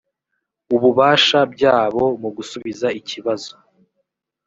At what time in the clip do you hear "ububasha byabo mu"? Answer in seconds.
0.75-2.29